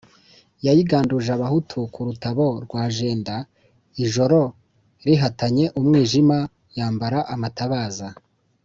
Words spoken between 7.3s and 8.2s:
amatabaza